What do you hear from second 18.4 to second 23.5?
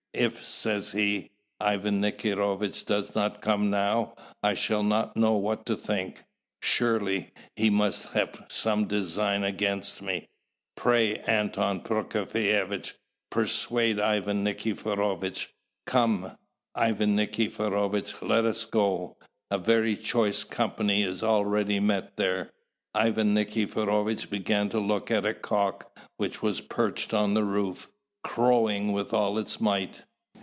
us go! a very choice company is already met there." Ivan